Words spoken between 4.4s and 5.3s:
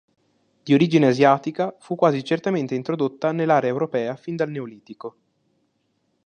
neolitico.